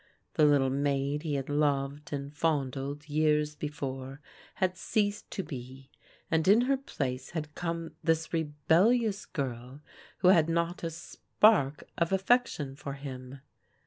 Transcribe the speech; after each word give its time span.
The 0.33 0.45
little 0.45 0.71
maid 0.71 1.21
he 1.21 1.35
had 1.35 1.47
loved 1.47 2.11
and 2.11 2.35
fondled 2.35 3.07
years 3.07 3.53
before 3.55 4.19
had 4.55 4.75
ceased 4.75 5.29
to 5.29 5.43
be, 5.43 5.91
and 6.31 6.47
in 6.47 6.61
her 6.61 6.75
place 6.75 7.29
had 7.37 7.53
come 7.53 7.91
this 8.03 8.33
re 8.33 8.51
bellious 8.67 9.31
girl 9.31 9.81
who 10.21 10.29
had 10.29 10.49
not 10.49 10.81
a 10.83 10.89
spark 10.89 11.83
of 11.99 12.11
affection 12.11 12.75
for 12.75 12.93
him. 12.93 13.41